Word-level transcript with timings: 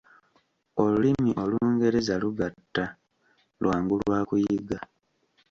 Olulimi 0.81 1.31
Olungereza 1.43 2.15
lugatta 2.21 2.85
lwangu 3.61 3.95
lwa 4.01 4.19
kuyiga. 4.27 4.77